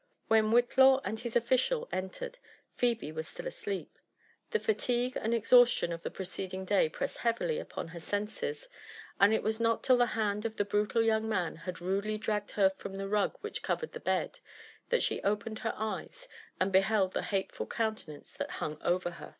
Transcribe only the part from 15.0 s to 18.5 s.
she opened her eyes and beheld the hateful countenance